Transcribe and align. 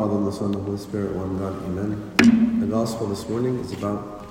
Father, 0.00 0.16
and 0.16 0.26
the 0.26 0.32
Son, 0.32 0.46
and 0.46 0.54
the 0.54 0.60
Holy 0.60 0.78
Spirit, 0.78 1.14
one 1.14 1.36
God, 1.38 1.62
Amen. 1.66 2.58
The 2.58 2.66
Gospel 2.66 3.06
this 3.08 3.28
morning 3.28 3.58
is 3.58 3.74
about 3.74 4.26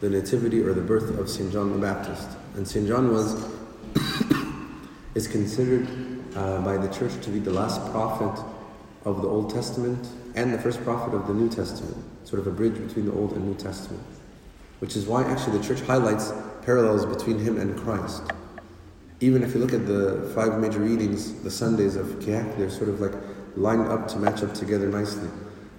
the 0.00 0.10
nativity 0.10 0.60
or 0.60 0.72
the 0.72 0.80
birth 0.80 1.16
of 1.16 1.30
St. 1.30 1.52
John 1.52 1.72
the 1.72 1.78
Baptist. 1.78 2.28
And 2.56 2.66
St. 2.66 2.88
John 2.88 3.12
was, 3.12 3.48
is 5.14 5.28
considered 5.28 5.86
uh, 6.34 6.60
by 6.62 6.76
the 6.76 6.92
church 6.92 7.12
to 7.22 7.30
be 7.30 7.38
the 7.38 7.52
last 7.52 7.88
prophet 7.92 8.44
of 9.04 9.22
the 9.22 9.28
Old 9.28 9.54
Testament 9.54 10.08
and 10.34 10.52
the 10.52 10.58
first 10.58 10.82
prophet 10.82 11.14
of 11.14 11.28
the 11.28 11.34
New 11.34 11.48
Testament, 11.48 11.96
sort 12.24 12.40
of 12.40 12.48
a 12.48 12.50
bridge 12.50 12.74
between 12.84 13.06
the 13.06 13.12
Old 13.12 13.34
and 13.34 13.46
New 13.46 13.54
Testament. 13.54 14.02
Which 14.80 14.96
is 14.96 15.06
why 15.06 15.22
actually 15.22 15.56
the 15.58 15.64
church 15.64 15.82
highlights 15.82 16.32
parallels 16.62 17.06
between 17.06 17.38
him 17.38 17.60
and 17.60 17.78
Christ. 17.78 18.24
Even 19.20 19.44
if 19.44 19.54
you 19.54 19.60
look 19.60 19.72
at 19.72 19.86
the 19.86 20.32
five 20.34 20.58
major 20.58 20.80
readings, 20.80 21.40
the 21.44 21.50
Sundays 21.52 21.94
of 21.94 22.06
Kiak, 22.18 22.58
they're 22.58 22.68
sort 22.68 22.88
of 22.88 23.00
like 23.00 23.12
lined 23.56 23.88
up 23.88 24.08
to 24.08 24.18
match 24.18 24.42
up 24.42 24.54
together 24.54 24.88
nicely. 24.88 25.28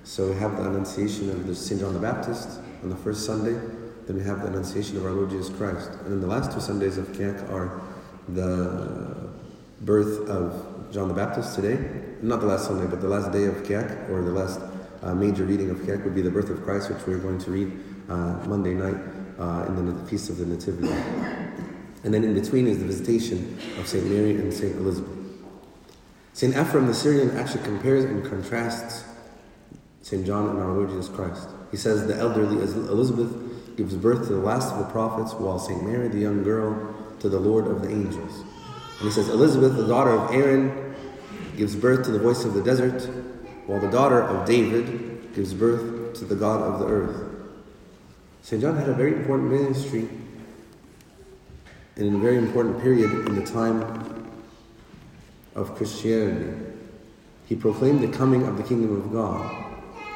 So 0.03 0.31
we 0.31 0.35
have 0.39 0.57
the 0.57 0.63
Annunciation 0.63 1.29
of 1.29 1.47
the 1.47 1.55
St. 1.55 1.79
John 1.79 1.93
the 1.93 1.99
Baptist 1.99 2.59
on 2.83 2.89
the 2.89 2.95
first 2.97 3.25
Sunday, 3.25 3.59
then 4.05 4.17
we 4.17 4.23
have 4.23 4.41
the 4.41 4.47
Annunciation 4.47 4.97
of 4.97 5.05
our 5.05 5.11
Lord 5.11 5.29
Jesus 5.29 5.55
Christ. 5.55 5.91
And 6.01 6.11
then 6.11 6.21
the 6.21 6.27
last 6.27 6.51
two 6.51 6.59
Sundays 6.59 6.97
of 6.97 7.07
Kiak 7.13 7.49
are 7.49 7.81
the 8.27 9.29
birth 9.81 10.27
of 10.29 10.91
John 10.91 11.07
the 11.07 11.13
Baptist 11.13 11.55
today. 11.55 11.77
Not 12.21 12.41
the 12.41 12.47
last 12.47 12.65
Sunday, 12.65 12.85
but 12.85 13.01
the 13.01 13.07
last 13.07 13.31
day 13.31 13.45
of 13.45 13.55
Kiak, 13.63 14.09
or 14.09 14.21
the 14.21 14.31
last 14.31 14.59
uh, 15.01 15.15
major 15.15 15.45
reading 15.45 15.69
of 15.69 15.77
Kiak 15.79 16.03
would 16.03 16.15
be 16.15 16.21
the 16.21 16.31
birth 16.31 16.49
of 16.49 16.61
Christ, 16.63 16.89
which 16.89 17.05
we're 17.07 17.17
going 17.17 17.39
to 17.39 17.51
read 17.51 17.71
uh, 18.09 18.45
Monday 18.45 18.73
night 18.73 18.97
uh, 19.39 19.65
in 19.67 19.85
the 19.85 20.05
Feast 20.05 20.29
of 20.29 20.37
the 20.37 20.45
Nativity. 20.45 20.93
And 22.03 22.13
then 22.13 22.25
in 22.25 22.33
between 22.33 22.67
is 22.67 22.79
the 22.79 22.85
visitation 22.85 23.57
of 23.79 23.87
St. 23.87 24.05
Mary 24.05 24.31
and 24.31 24.53
St. 24.53 24.75
Elizabeth. 24.75 25.22
St. 26.33 26.55
Ephraim 26.55 26.87
the 26.87 26.93
Syrian 26.93 27.37
actually 27.37 27.63
compares 27.63 28.03
and 28.05 28.25
contrasts 28.25 29.05
St. 30.01 30.25
John 30.25 30.49
and 30.49 30.59
our 30.59 30.73
Lord 30.73 30.89
Jesus 30.89 31.07
Christ. 31.07 31.47
He 31.71 31.77
says 31.77 32.07
the 32.07 32.15
elderly 32.17 32.57
Elizabeth 32.57 33.77
gives 33.77 33.95
birth 33.95 34.27
to 34.27 34.33
the 34.33 34.39
last 34.39 34.73
of 34.73 34.79
the 34.79 34.85
prophets, 34.85 35.33
while 35.33 35.57
St. 35.59 35.83
Mary, 35.83 36.07
the 36.07 36.19
young 36.19 36.43
girl, 36.43 36.93
to 37.19 37.29
the 37.29 37.39
Lord 37.39 37.67
of 37.67 37.81
the 37.81 37.89
angels. 37.89 38.41
And 38.99 39.07
he 39.07 39.11
says 39.11 39.29
Elizabeth, 39.29 39.75
the 39.75 39.87
daughter 39.87 40.11
of 40.11 40.31
Aaron, 40.33 40.95
gives 41.55 41.75
birth 41.75 42.03
to 42.05 42.11
the 42.11 42.19
voice 42.19 42.43
of 42.43 42.53
the 42.53 42.63
desert, 42.63 43.03
while 43.65 43.79
the 43.79 43.89
daughter 43.89 44.21
of 44.21 44.45
David 44.45 45.33
gives 45.33 45.53
birth 45.53 46.15
to 46.15 46.25
the 46.25 46.35
God 46.35 46.61
of 46.61 46.79
the 46.79 46.87
earth. 46.87 47.31
St. 48.41 48.61
John 48.61 48.75
had 48.75 48.89
a 48.89 48.93
very 48.93 49.13
important 49.13 49.51
ministry 49.51 50.09
in 51.95 52.15
a 52.15 52.17
very 52.17 52.37
important 52.37 52.81
period 52.81 53.11
in 53.27 53.35
the 53.35 53.45
time 53.45 54.12
of 55.55 55.75
Christianity. 55.75 56.55
He 57.45 57.55
proclaimed 57.55 58.01
the 58.01 58.17
coming 58.17 58.47
of 58.47 58.57
the 58.57 58.63
kingdom 58.63 58.95
of 58.95 59.11
God. 59.11 59.63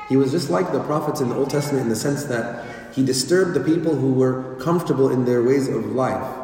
He 0.09 0.17
was 0.17 0.31
just 0.31 0.49
like 0.49 0.71
the 0.71 0.83
prophets 0.83 1.19
in 1.21 1.29
the 1.29 1.35
Old 1.35 1.49
Testament 1.49 1.83
in 1.83 1.89
the 1.89 1.95
sense 1.95 2.23
that 2.25 2.65
he 2.95 3.05
disturbed 3.05 3.53
the 3.53 3.63
people 3.63 3.95
who 3.95 4.13
were 4.13 4.55
comfortable 4.55 5.11
in 5.11 5.25
their 5.25 5.43
ways 5.43 5.67
of 5.67 5.85
life. 5.87 6.35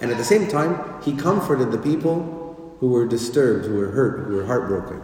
And 0.00 0.10
at 0.10 0.18
the 0.18 0.24
same 0.24 0.46
time, 0.46 1.02
he 1.02 1.16
comforted 1.16 1.72
the 1.72 1.78
people 1.78 2.76
who 2.80 2.90
were 2.90 3.06
disturbed, 3.06 3.64
who 3.64 3.76
were 3.76 3.90
hurt, 3.90 4.26
who 4.26 4.36
were 4.36 4.46
heartbroken. 4.46 5.00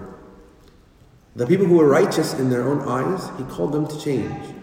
The 1.34 1.46
people 1.46 1.64
who 1.64 1.78
were 1.78 1.88
righteous 1.88 2.34
in 2.34 2.50
their 2.50 2.68
own 2.68 2.86
eyes, 2.86 3.30
he 3.38 3.44
called 3.44 3.72
them 3.72 3.88
to 3.88 3.98
change. 3.98 4.54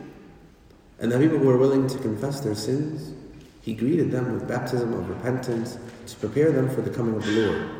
And 0.99 1.11
the 1.11 1.17
people 1.17 1.39
who 1.39 1.47
were 1.47 1.57
willing 1.57 1.87
to 1.87 1.97
confess 1.97 2.41
their 2.41 2.53
sins, 2.53 3.13
he 3.61 3.73
greeted 3.73 4.11
them 4.11 4.31
with 4.31 4.47
baptism 4.47 4.93
of 4.93 5.09
repentance 5.09 5.79
to 6.07 6.15
prepare 6.17 6.51
them 6.51 6.69
for 6.69 6.81
the 6.81 6.91
coming 6.91 7.15
of 7.15 7.25
the 7.25 7.31
Lord. 7.31 7.78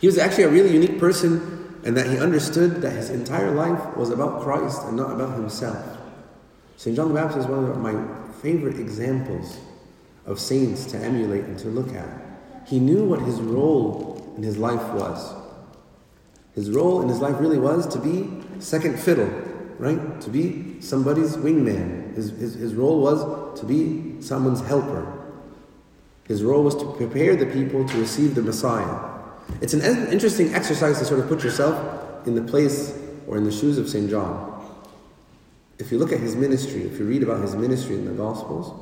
He 0.00 0.06
was 0.06 0.18
actually 0.18 0.44
a 0.44 0.48
really 0.48 0.72
unique 0.72 0.98
person 0.98 1.80
and 1.84 1.96
that 1.96 2.08
he 2.08 2.18
understood 2.18 2.82
that 2.82 2.90
his 2.90 3.10
entire 3.10 3.52
life 3.52 3.96
was 3.96 4.10
about 4.10 4.42
Christ 4.42 4.82
and 4.84 4.96
not 4.96 5.12
about 5.12 5.34
himself. 5.34 5.98
St. 6.76 6.94
John 6.96 7.08
the 7.08 7.14
Baptist 7.14 7.40
is 7.40 7.46
one 7.46 7.64
of 7.64 7.78
my 7.78 7.94
favorite 8.42 8.78
examples 8.78 9.58
of 10.26 10.40
saints 10.40 10.84
to 10.86 10.98
emulate 10.98 11.44
and 11.44 11.58
to 11.60 11.68
look 11.68 11.94
at. 11.94 12.08
He 12.66 12.80
knew 12.80 13.04
what 13.04 13.22
his 13.22 13.40
role 13.40 14.34
in 14.36 14.42
his 14.42 14.58
life 14.58 14.82
was. 14.92 15.34
His 16.54 16.70
role 16.70 17.02
in 17.02 17.08
his 17.08 17.20
life 17.20 17.36
really 17.38 17.58
was 17.58 17.86
to 17.88 17.98
be 17.98 18.28
second 18.58 18.98
fiddle, 18.98 19.30
right? 19.78 20.20
To 20.22 20.30
be 20.30 20.80
somebody's 20.80 21.36
wingman. 21.36 22.14
His, 22.16 22.30
his, 22.30 22.54
his 22.54 22.74
role 22.74 23.00
was 23.00 23.60
to 23.60 23.66
be 23.66 24.20
someone's 24.20 24.60
helper. 24.62 25.12
His 26.24 26.42
role 26.42 26.64
was 26.64 26.74
to 26.76 26.92
prepare 26.94 27.36
the 27.36 27.46
people 27.46 27.86
to 27.86 27.98
receive 27.98 28.34
the 28.34 28.42
Messiah. 28.42 29.15
It's 29.60 29.74
an 29.74 29.82
interesting 30.12 30.54
exercise 30.54 30.98
to 30.98 31.04
sort 31.04 31.20
of 31.20 31.28
put 31.28 31.42
yourself 31.42 32.26
in 32.26 32.34
the 32.34 32.42
place 32.42 32.98
or 33.26 33.36
in 33.36 33.44
the 33.44 33.52
shoes 33.52 33.78
of 33.78 33.88
St. 33.88 34.10
John. 34.10 34.52
If 35.78 35.92
you 35.92 35.98
look 35.98 36.12
at 36.12 36.20
his 36.20 36.36
ministry, 36.36 36.82
if 36.82 36.98
you 36.98 37.06
read 37.06 37.22
about 37.22 37.42
his 37.42 37.54
ministry 37.54 37.96
in 37.96 38.04
the 38.04 38.12
Gospels, 38.12 38.72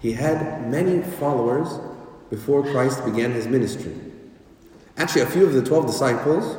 he 0.00 0.12
had 0.12 0.70
many 0.70 1.02
followers 1.02 1.68
before 2.30 2.62
Christ 2.62 3.04
began 3.04 3.32
his 3.32 3.46
ministry. 3.46 3.94
Actually, 4.96 5.22
a 5.22 5.26
few 5.26 5.46
of 5.46 5.52
the 5.52 5.62
12 5.62 5.86
disciples 5.86 6.56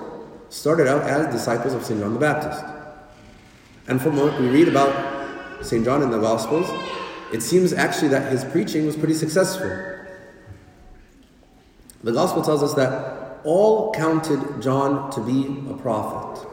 started 0.49 0.87
out 0.87 1.03
as 1.03 1.33
disciples 1.33 1.73
of 1.73 1.83
St. 1.83 1.99
John 1.99 2.13
the 2.13 2.19
Baptist. 2.19 2.63
And 3.87 4.01
from 4.01 4.17
what 4.17 4.39
we 4.39 4.49
read 4.49 4.67
about 4.67 5.65
St. 5.65 5.83
John 5.83 6.01
in 6.01 6.09
the 6.09 6.19
Gospels, 6.19 6.69
it 7.33 7.41
seems 7.41 7.73
actually 7.73 8.09
that 8.09 8.31
his 8.31 8.43
preaching 8.45 8.85
was 8.85 8.95
pretty 8.95 9.13
successful. 9.13 9.69
The 12.03 12.11
Gospel 12.11 12.41
tells 12.41 12.63
us 12.63 12.73
that 12.75 13.18
all 13.43 13.91
counted 13.93 14.61
John 14.61 15.11
to 15.11 15.21
be 15.21 15.69
a 15.69 15.75
prophet. 15.75 16.47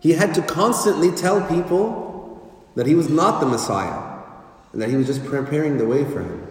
He 0.00 0.12
had 0.12 0.34
to 0.34 0.42
constantly 0.42 1.10
tell 1.10 1.46
people 1.46 2.50
that 2.74 2.86
he 2.86 2.94
was 2.94 3.08
not 3.08 3.40
the 3.40 3.46
Messiah 3.46 4.22
and 4.72 4.80
that 4.80 4.88
he 4.88 4.96
was 4.96 5.06
just 5.06 5.24
preparing 5.24 5.78
the 5.78 5.86
way 5.86 6.04
for 6.04 6.22
him. 6.22 6.46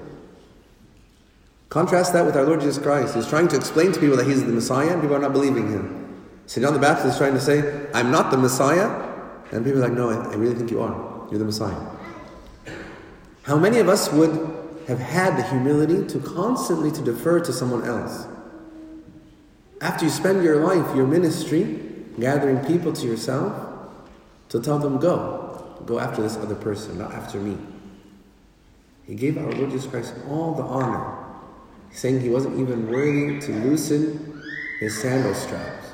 Contrast 1.69 2.13
that 2.13 2.25
with 2.25 2.35
our 2.35 2.43
Lord 2.43 2.61
Jesus 2.61 2.81
Christ. 2.81 3.15
He's 3.15 3.27
trying 3.27 3.47
to 3.49 3.55
explain 3.55 3.91
to 3.91 3.99
people 3.99 4.17
that 4.17 4.27
he's 4.27 4.43
the 4.43 4.51
Messiah 4.51 4.91
and 4.91 5.01
people 5.01 5.15
are 5.15 5.19
not 5.19 5.33
believing 5.33 5.71
him. 5.71 6.25
St. 6.47 6.65
John 6.65 6.73
the 6.73 6.79
Baptist 6.79 7.13
is 7.13 7.17
trying 7.17 7.35
to 7.35 7.41
say, 7.41 7.87
I'm 7.93 8.11
not 8.11 8.31
the 8.31 8.37
Messiah. 8.37 8.87
And 9.51 9.63
people 9.63 9.83
are 9.83 9.87
like, 9.87 9.97
no, 9.97 10.09
I, 10.09 10.33
really 10.35 10.55
think 10.55 10.71
you 10.71 10.81
are. 10.81 11.27
You're 11.29 11.39
the 11.39 11.45
Messiah. 11.45 11.79
How 13.43 13.57
many 13.57 13.77
of 13.79 13.87
us 13.87 14.11
would 14.11 14.31
have 14.87 14.99
had 14.99 15.37
the 15.37 15.43
humility 15.43 16.07
to 16.07 16.19
constantly 16.19 16.91
to 16.91 17.01
defer 17.01 17.39
to 17.39 17.53
someone 17.53 17.85
else? 17.85 18.27
After 19.81 20.05
you 20.05 20.11
spend 20.11 20.43
your 20.43 20.57
life, 20.57 20.95
your 20.95 21.07
ministry, 21.07 21.79
gathering 22.19 22.65
people 22.65 22.91
to 22.93 23.07
yourself, 23.07 23.53
to 24.49 24.59
tell 24.59 24.79
them, 24.79 24.99
go. 24.99 25.77
Go 25.85 25.99
after 25.99 26.21
this 26.21 26.35
other 26.37 26.55
person, 26.55 26.97
not 26.97 27.13
after 27.13 27.39
me. 27.39 27.57
He 29.05 29.15
gave 29.15 29.37
our 29.37 29.51
Lord 29.51 29.71
Jesus 29.71 29.89
Christ 29.89 30.13
all 30.27 30.53
the 30.53 30.63
honor, 30.63 31.17
saying 31.91 32.19
he 32.19 32.29
wasn't 32.29 32.59
even 32.59 32.87
worthy 32.91 33.39
to 33.39 33.51
loosen 33.51 34.43
his 34.79 35.01
sandal 35.01 35.33
straps. 35.33 35.87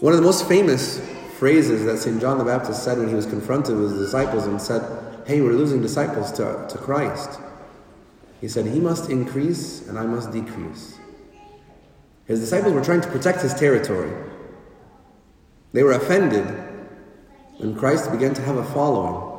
One 0.00 0.12
of 0.12 0.18
the 0.18 0.24
most 0.24 0.46
famous 0.46 1.00
phrases 1.38 1.84
that 1.84 1.98
St. 1.98 2.20
John 2.20 2.38
the 2.38 2.44
Baptist 2.44 2.82
said 2.84 2.98
when 2.98 3.08
he 3.08 3.14
was 3.14 3.26
confronted 3.26 3.76
with 3.76 3.92
his 3.92 4.06
disciples 4.06 4.46
and 4.46 4.60
said, 4.60 4.82
Hey, 5.26 5.40
we're 5.40 5.52
losing 5.52 5.82
disciples 5.82 6.32
to, 6.32 6.66
to 6.68 6.78
Christ. 6.78 7.40
He 8.40 8.48
said, 8.48 8.66
He 8.66 8.80
must 8.80 9.10
increase 9.10 9.86
and 9.88 9.98
I 9.98 10.06
must 10.06 10.32
decrease. 10.32 10.98
His 12.26 12.40
disciples 12.40 12.72
were 12.72 12.84
trying 12.84 13.00
to 13.02 13.08
protect 13.08 13.40
his 13.42 13.54
territory. 13.54 14.12
They 15.72 15.82
were 15.82 15.92
offended 15.92 16.46
when 17.58 17.76
Christ 17.76 18.10
began 18.10 18.34
to 18.34 18.42
have 18.42 18.56
a 18.56 18.64
following 18.64 19.32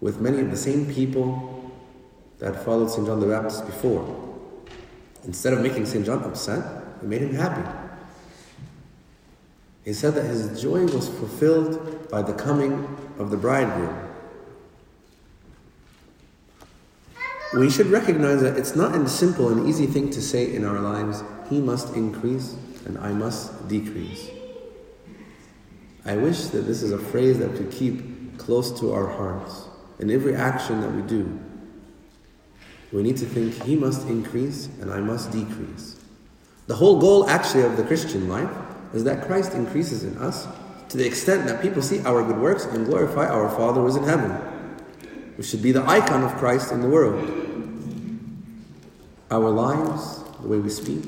with 0.00 0.20
many 0.20 0.40
of 0.40 0.50
the 0.50 0.56
same 0.56 0.92
people 0.92 1.72
that 2.38 2.64
followed 2.64 2.90
St. 2.90 3.06
John 3.06 3.20
the 3.20 3.26
Baptist 3.26 3.64
before. 3.64 4.04
Instead 5.24 5.54
of 5.54 5.60
making 5.60 5.86
St. 5.86 6.04
John 6.04 6.22
upset, 6.22 6.62
it 7.02 7.06
made 7.06 7.22
him 7.22 7.34
happy. 7.34 7.66
He 9.84 9.92
said 9.92 10.14
that 10.14 10.24
his 10.24 10.60
joy 10.60 10.84
was 10.86 11.08
fulfilled 11.08 12.10
by 12.10 12.20
the 12.22 12.34
coming 12.34 12.86
of 13.18 13.30
the 13.30 13.36
bridegroom. 13.36 13.96
We 17.56 17.70
should 17.70 17.86
recognize 17.86 18.42
that 18.42 18.58
it's 18.58 18.76
not 18.76 18.94
a 18.94 19.08
simple 19.08 19.48
and 19.48 19.68
easy 19.68 19.86
thing 19.86 20.10
to 20.10 20.20
say 20.20 20.52
in 20.54 20.64
our 20.64 20.80
lives, 20.80 21.22
he 21.48 21.60
must 21.60 21.94
increase 21.94 22.56
and 22.86 22.98
I 22.98 23.12
must 23.12 23.68
decrease. 23.68 24.30
I 26.04 26.16
wish 26.16 26.46
that 26.46 26.62
this 26.62 26.82
is 26.82 26.92
a 26.92 26.98
phrase 26.98 27.38
that 27.38 27.52
we 27.52 27.64
keep 27.70 28.38
close 28.38 28.78
to 28.80 28.92
our 28.92 29.08
hearts 29.08 29.64
in 29.98 30.10
every 30.10 30.36
action 30.36 30.80
that 30.80 30.92
we 30.92 31.02
do. 31.02 31.40
We 32.92 33.02
need 33.02 33.16
to 33.18 33.26
think, 33.26 33.60
he 33.64 33.74
must 33.74 34.06
increase 34.08 34.68
and 34.80 34.92
I 34.92 35.00
must 35.00 35.32
decrease. 35.32 35.96
The 36.68 36.76
whole 36.76 37.00
goal, 37.00 37.28
actually, 37.28 37.64
of 37.64 37.76
the 37.76 37.82
Christian 37.82 38.28
life 38.28 38.50
is 38.94 39.04
that 39.04 39.26
Christ 39.26 39.54
increases 39.54 40.04
in 40.04 40.16
us 40.18 40.46
to 40.88 40.96
the 40.96 41.06
extent 41.06 41.46
that 41.46 41.60
people 41.60 41.82
see 41.82 42.00
our 42.04 42.22
good 42.22 42.38
works 42.38 42.64
and 42.64 42.86
glorify 42.86 43.26
our 43.26 43.48
Father 43.50 43.80
who 43.80 43.88
is 43.88 43.96
in 43.96 44.04
heaven. 44.04 44.36
We 45.36 45.42
should 45.42 45.62
be 45.62 45.72
the 45.72 45.84
icon 45.84 46.22
of 46.22 46.32
Christ 46.36 46.72
in 46.72 46.80
the 46.80 46.88
world. 46.88 47.28
Our 49.30 49.50
lives, 49.50 50.22
the 50.40 50.48
way 50.48 50.58
we 50.58 50.70
speak, 50.70 51.04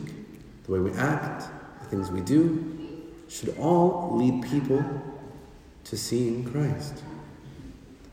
the 0.68 0.74
way 0.74 0.80
we 0.80 0.92
act, 0.98 1.48
the 1.80 1.88
things 1.88 2.10
we 2.10 2.20
do, 2.20 2.76
should 3.28 3.56
all 3.58 4.16
lead 4.16 4.42
people 4.48 4.84
to 5.84 5.96
seeing 5.96 6.44
Christ. 6.44 7.02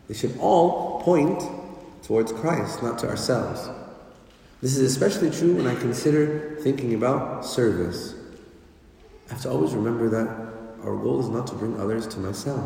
They 0.07 0.13
should 0.13 0.37
all 0.39 1.01
point 1.01 1.43
towards 2.03 2.31
Christ, 2.31 2.81
not 2.81 2.97
to 2.99 3.09
ourselves. 3.09 3.69
This 4.61 4.77
is 4.77 4.89
especially 4.89 5.31
true 5.31 5.55
when 5.55 5.67
I 5.67 5.75
consider 5.75 6.57
thinking 6.61 6.93
about 6.93 7.45
service. 7.45 8.15
I 9.27 9.33
have 9.33 9.41
to 9.41 9.49
always 9.49 9.73
remember 9.73 10.07
that 10.09 10.27
our 10.83 10.95
goal 10.95 11.19
is 11.19 11.29
not 11.29 11.47
to 11.47 11.55
bring 11.55 11.79
others 11.79 12.07
to 12.07 12.19
myself, 12.19 12.63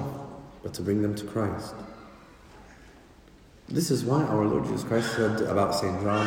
but 0.61 0.73
to 0.75 0.81
bring 0.81 1.01
them 1.01 1.15
to 1.15 1.25
Christ. 1.25 1.73
This 3.69 3.89
is 3.89 4.03
why 4.03 4.23
our 4.23 4.45
Lord 4.45 4.65
Jesus 4.65 4.83
Christ 4.83 5.15
said 5.15 5.41
about 5.41 5.73
St. 5.73 6.01
John 6.01 6.25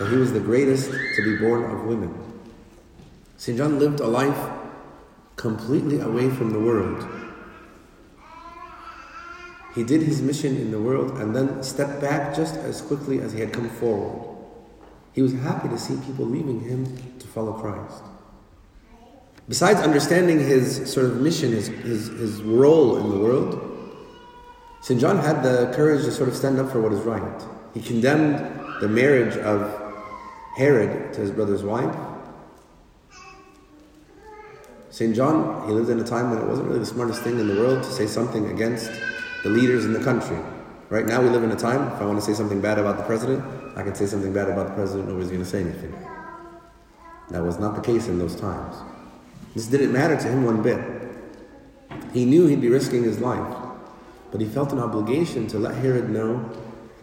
that 0.00 0.10
he 0.10 0.16
was 0.16 0.32
the 0.32 0.40
greatest 0.40 0.90
to 0.90 1.22
be 1.24 1.36
born 1.36 1.64
of 1.70 1.84
women. 1.84 2.33
St. 3.44 3.58
John 3.58 3.78
lived 3.78 4.00
a 4.00 4.06
life 4.06 4.50
completely 5.36 6.00
away 6.00 6.30
from 6.30 6.54
the 6.54 6.58
world. 6.58 7.06
He 9.74 9.84
did 9.84 10.00
his 10.00 10.22
mission 10.22 10.56
in 10.56 10.70
the 10.70 10.80
world 10.80 11.18
and 11.18 11.36
then 11.36 11.62
stepped 11.62 12.00
back 12.00 12.34
just 12.34 12.54
as 12.54 12.80
quickly 12.80 13.20
as 13.20 13.34
he 13.34 13.40
had 13.40 13.52
come 13.52 13.68
forward. 13.68 14.34
He 15.12 15.20
was 15.20 15.34
happy 15.34 15.68
to 15.68 15.76
see 15.76 15.94
people 16.06 16.24
leaving 16.24 16.60
him 16.60 16.86
to 17.18 17.26
follow 17.26 17.52
Christ. 17.52 18.02
Besides 19.46 19.80
understanding 19.80 20.38
his 20.40 20.90
sort 20.90 21.04
of 21.04 21.20
mission, 21.20 21.52
his, 21.52 21.66
his, 21.66 22.06
his 22.06 22.40
role 22.40 22.96
in 22.96 23.10
the 23.10 23.18
world, 23.18 23.60
St. 24.80 24.98
John 24.98 25.18
had 25.18 25.42
the 25.42 25.70
courage 25.76 26.06
to 26.06 26.12
sort 26.12 26.30
of 26.30 26.34
stand 26.34 26.58
up 26.58 26.72
for 26.72 26.80
what 26.80 26.94
is 26.94 27.00
right. 27.00 27.42
He 27.74 27.82
condemned 27.82 28.38
the 28.80 28.88
marriage 28.88 29.36
of 29.36 29.92
Herod 30.56 31.12
to 31.12 31.20
his 31.20 31.30
brother's 31.30 31.62
wife. 31.62 31.94
St. 34.94 35.12
John, 35.12 35.66
he 35.66 35.72
lived 35.72 35.90
in 35.90 35.98
a 35.98 36.04
time 36.04 36.30
when 36.30 36.38
it 36.38 36.46
wasn't 36.46 36.68
really 36.68 36.78
the 36.78 36.86
smartest 36.86 37.20
thing 37.22 37.40
in 37.40 37.48
the 37.48 37.56
world 37.56 37.82
to 37.82 37.90
say 37.90 38.06
something 38.06 38.48
against 38.52 38.92
the 39.42 39.48
leaders 39.48 39.84
in 39.84 39.92
the 39.92 39.98
country. 39.98 40.38
Right 40.88 41.04
now, 41.04 41.20
we 41.20 41.30
live 41.30 41.42
in 41.42 41.50
a 41.50 41.56
time, 41.56 41.92
if 41.92 42.00
I 42.00 42.06
want 42.06 42.20
to 42.20 42.24
say 42.24 42.32
something 42.32 42.60
bad 42.60 42.78
about 42.78 42.98
the 42.98 43.02
president, 43.02 43.44
I 43.76 43.82
can 43.82 43.96
say 43.96 44.06
something 44.06 44.32
bad 44.32 44.48
about 44.48 44.68
the 44.68 44.74
president, 44.74 45.08
nobody's 45.08 45.30
going 45.30 45.42
to 45.42 45.50
say 45.50 45.62
anything. 45.62 45.92
That 47.30 47.42
was 47.42 47.58
not 47.58 47.74
the 47.74 47.80
case 47.80 48.06
in 48.06 48.20
those 48.20 48.36
times. 48.36 48.76
This 49.56 49.66
didn't 49.66 49.92
matter 49.92 50.16
to 50.16 50.28
him 50.28 50.44
one 50.44 50.62
bit. 50.62 50.78
He 52.12 52.24
knew 52.24 52.46
he'd 52.46 52.60
be 52.60 52.68
risking 52.68 53.02
his 53.02 53.18
life, 53.18 53.56
but 54.30 54.40
he 54.40 54.46
felt 54.46 54.70
an 54.70 54.78
obligation 54.78 55.48
to 55.48 55.58
let 55.58 55.74
Herod 55.74 56.08
know 56.08 56.48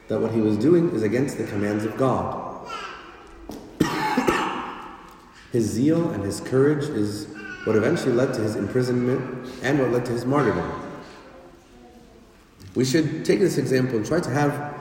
that 0.08 0.22
what 0.22 0.32
he 0.32 0.40
was 0.40 0.56
doing 0.56 0.96
is 0.96 1.04
against 1.04 1.38
the 1.38 1.44
commands 1.44 1.84
of 1.84 1.98
God. 1.98 2.70
his 5.52 5.66
zeal 5.66 6.12
and 6.12 6.24
his 6.24 6.40
courage 6.40 6.86
is 6.86 7.28
what 7.66 7.76
eventually 7.76 8.14
led 8.14 8.34
to 8.34 8.42
his 8.42 8.56
imprisonment 8.56 9.48
and 9.62 9.80
what 9.80 9.92
led 9.92 10.06
to 10.06 10.12
his 10.12 10.26
martyrdom. 10.26 10.92
We 12.74 12.86
should 12.86 13.26
take 13.26 13.40
this 13.40 13.58
example 13.58 13.98
and 13.98 14.06
try 14.06 14.20
to 14.20 14.30
have 14.30 14.80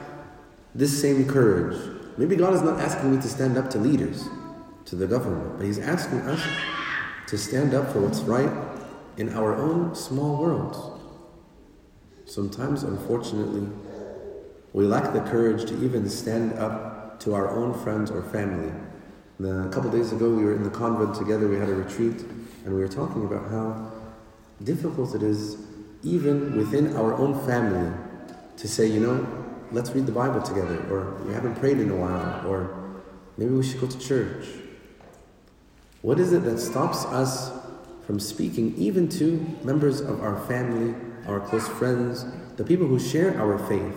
this 0.75 1.01
same 1.01 1.27
courage. 1.27 1.77
Maybe 2.17 2.37
God 2.37 2.55
is 2.55 2.63
not 2.63 2.81
asking 2.81 3.17
me 3.17 3.23
to 3.23 3.29
stand 3.29 3.57
up 3.57 3.71
to 3.71 3.79
leaders, 3.79 4.29
to 4.87 4.97
the 4.97 5.07
government, 5.07 5.59
but 5.59 5.67
He's 5.67 5.79
asking 5.79 6.21
us 6.21 6.41
to 7.27 7.39
stand 7.39 7.75
up 7.75 7.93
for 7.93 8.01
what's 8.01 8.21
right 8.21 8.51
in 9.17 9.31
our 9.31 9.55
own 9.55 9.95
small 9.95 10.37
worlds. 10.37 10.79
Sometimes, 12.27 12.85
unfortunately, 12.85 13.69
we 14.73 14.85
lack 14.85 15.13
the 15.13 15.21
courage 15.21 15.69
to 15.69 15.85
even 15.85 16.09
stand 16.09 16.53
up 16.55 17.19
to 17.21 17.35
our 17.35 17.51
own 17.51 17.75
friends 17.83 18.11
or 18.11 18.23
family. 18.23 18.73
a 19.41 19.69
couple 19.71 19.91
days 19.91 20.13
ago, 20.13 20.31
we 20.31 20.45
were 20.45 20.55
in 20.55 20.63
the 20.63 20.71
convent 20.71 21.17
together, 21.17 21.49
we 21.49 21.57
had 21.57 21.69
a 21.69 21.75
retreat, 21.75 22.25
and 22.65 22.75
we 22.75 22.81
were 22.81 22.89
talking 22.89 23.25
about 23.25 23.51
how 23.51 23.91
difficult 24.65 25.15
it 25.15 25.23
is, 25.23 25.57
even 26.03 26.57
within 26.57 26.97
our 26.97 27.15
own 27.15 27.35
family, 27.47 27.91
to 28.57 28.69
say, 28.69 28.87
you 28.87 29.01
know, 29.01 29.27
let's 29.73 29.91
read 29.91 30.07
the 30.07 30.13
Bible 30.13 30.43
together, 30.43 30.85
or 30.91 31.15
we 31.25 31.33
haven't 31.33 31.55
prayed 31.57 31.79
in 31.79 31.91
a 31.91 31.97
while, 31.97 32.47
or 32.47 32.71
maybe 33.37 33.53
we 33.53 33.63
should 33.63 33.81
go 33.81 33.87
to 33.87 33.99
church. 33.99 34.47
What 36.03 36.19
is 36.19 36.33
it 36.33 36.45
that 36.45 36.59
stops 36.59 37.05
us 37.07 37.51
from 38.07 38.19
speaking 38.19 38.75
even 38.77 39.09
to 39.11 39.57
members 39.63 40.01
of 40.01 40.23
our 40.23 40.39
family, 40.47 40.95
our 41.27 41.41
close 41.41 41.69
friends, 41.69 42.25
the 42.57 42.65
people 42.65 42.87
who 42.87 42.99
share 42.99 43.39
our 43.39 43.59
faith? 43.69 43.95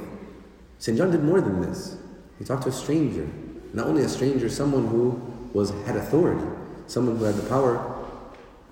St. 0.80 0.98
John 0.98 1.12
did 1.12 1.24
more 1.24 1.42
than 1.42 1.62
this. 1.62 1.98
He 2.39 2.45
talked 2.45 2.63
to 2.63 2.69
a 2.69 2.74
stranger. 2.74 3.27
Not 3.74 3.88
only 3.88 4.04
a 4.04 4.09
stranger, 4.09 4.50
someone 4.50 4.88
who 4.88 5.21
was 5.54 5.71
had 5.86 5.95
authority, 5.95 6.45
someone 6.88 7.18
who 7.18 7.24
had 7.24 7.36
the 7.36 7.48
power, 7.48 7.93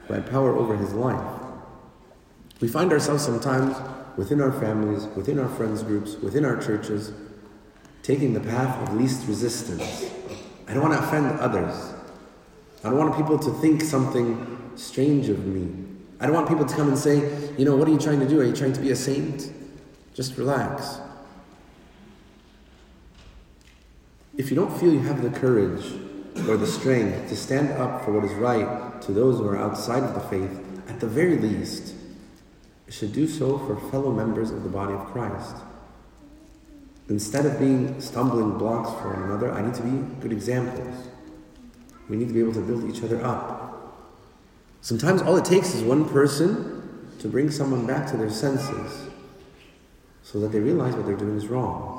who 0.08 0.14
had 0.14 0.30
power 0.30 0.56
over 0.56 0.76
his 0.76 0.94
life. 0.94 1.42
We 2.60 2.68
find 2.68 2.92
ourselves 2.92 3.24
sometimes 3.24 3.76
within 4.18 4.42
our 4.42 4.52
families, 4.52 5.06
within 5.16 5.40
our 5.40 5.50
friends 5.50 5.84
groups, 5.84 6.16
within 6.18 6.46
our 6.46 6.62
churches, 6.62 7.12
taking 8.04 8.34
the 8.34 8.40
path 8.40 8.88
of 8.88 8.96
least 8.96 9.28
resistance. 9.28 10.12
I 10.68 10.74
don't 10.74 10.84
want 10.84 10.94
to 10.94 11.00
offend 11.08 11.40
others. 11.40 11.94
I 12.84 12.90
don't 12.90 12.98
want 12.98 13.16
people 13.16 13.38
to 13.40 13.52
think 13.62 13.82
something 13.82 14.72
strange 14.76 15.30
of 15.30 15.46
me. 15.46 15.88
I 16.20 16.26
don't 16.26 16.36
want 16.36 16.48
people 16.48 16.66
to 16.66 16.76
come 16.76 16.88
and 16.88 16.98
say, 16.98 17.52
you 17.58 17.66
know, 17.66 17.76
what 17.76 17.88
are 17.88 17.92
you 17.92 18.00
trying 18.00 18.20
to 18.20 18.28
do? 18.28 18.40
Are 18.40 18.44
you 18.44 18.56
trying 18.56 18.74
to 18.74 18.82
be 18.82 18.92
a 18.92 18.96
saint? 18.96 19.52
Just 20.14 20.38
relax. 20.38 21.00
If 24.38 24.50
you 24.50 24.56
don't 24.56 24.76
feel 24.80 24.94
you 24.94 25.00
have 25.02 25.22
the 25.22 25.30
courage 25.30 25.84
or 26.48 26.58
the 26.58 26.68
strength 26.68 27.30
to 27.30 27.36
stand 27.36 27.72
up 27.72 28.04
for 28.04 28.12
what 28.12 28.24
is 28.24 28.34
right 28.34 29.02
to 29.02 29.12
those 29.12 29.38
who 29.38 29.48
are 29.48 29.58
outside 29.58 30.04
of 30.04 30.14
the 30.14 30.20
faith, 30.22 30.60
at 30.88 31.00
the 31.00 31.08
very 31.08 31.38
least, 31.38 31.94
should 32.90 33.14
do 33.14 33.28
so 33.28 33.58
for 33.60 33.78
fellow 33.90 34.12
members 34.12 34.52
of 34.52 34.64
the 34.64 34.70
body 34.70 34.94
of 34.94 35.06
Christ. 35.08 35.56
Instead 37.10 37.46
of 37.46 37.58
being 37.58 38.00
stumbling 38.02 38.58
blocks 38.58 38.90
for 39.02 39.14
one 39.14 39.24
another, 39.24 39.52
I 39.52 39.62
need 39.62 39.74
to 39.76 39.82
be 39.82 40.22
good 40.22 40.32
examples. 40.32 41.08
We 42.10 42.18
need 42.18 42.28
to 42.28 42.34
be 42.34 42.42
able 42.42 42.54
to 42.54 42.62
build 42.62 42.90
each 42.90 43.04
other 43.04 43.24
up. 43.24 43.98
Sometimes 44.82 45.22
all 45.22 45.38
it 45.38 45.46
takes 45.46 45.74
is 45.74 45.84
one 45.84 46.08
person 46.10 47.10
to 47.20 47.28
bring 47.28 47.52
someone 47.52 47.86
back 47.86 48.10
to 48.12 48.18
their 48.18 48.30
senses 48.30 49.08
so 50.24 50.40
that 50.40 50.52
they 50.52 50.60
realize 50.60 50.96
what 50.96 51.06
they're 51.06 51.16
doing 51.16 51.38
is 51.38 51.48
wrong. 51.48 51.91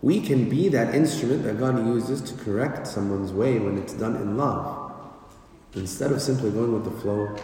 We 0.00 0.20
can 0.20 0.48
be 0.48 0.68
that 0.68 0.94
instrument 0.94 1.42
that 1.44 1.58
God 1.58 1.84
uses 1.86 2.20
to 2.22 2.44
correct 2.44 2.86
someone's 2.86 3.32
way 3.32 3.58
when 3.58 3.78
it's 3.78 3.94
done 3.94 4.16
in 4.16 4.36
love. 4.36 4.92
Instead 5.74 6.12
of 6.12 6.22
simply 6.22 6.50
going 6.50 6.72
with 6.72 6.84
the 6.84 7.00
flow, 7.00 7.36